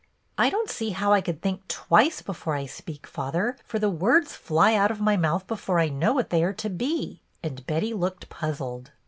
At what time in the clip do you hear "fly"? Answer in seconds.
4.35-4.73